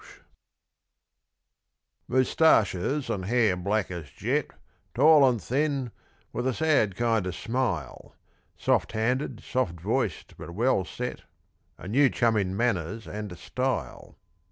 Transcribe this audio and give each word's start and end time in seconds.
_Moostarchers 2.09 3.07
and 3.13 3.25
hair 3.25 3.55
black 3.55 3.91
as 3.91 4.09
jet, 4.09 4.47
Tall 4.95 5.29
and 5.29 5.39
thin, 5.39 5.91
with 6.33 6.47
a 6.47 6.55
sad 6.55 6.95
kind 6.95 7.27
of 7.27 7.35
smile; 7.35 8.15
Soft 8.57 8.93
handed, 8.93 9.43
soft 9.43 9.79
voiced, 9.79 10.35
but 10.39 10.55
well 10.55 10.85
set 10.85 11.21
A 11.77 11.87
New 11.87 12.09
Chum 12.09 12.35
in 12.35 12.57
manners 12.57 13.07
and 13.07 13.37
style. 13.37 14.17